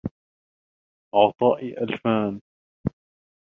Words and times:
عَطَائِي 1.15 1.77
أَلْفَانِ 1.83 2.41